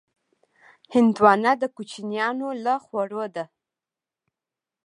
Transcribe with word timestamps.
هندوانه 0.93 1.51
د 1.61 1.63
کوچیانو 1.75 2.49
له 2.63 2.73
خوړو 2.85 3.23
ده. 3.35 3.45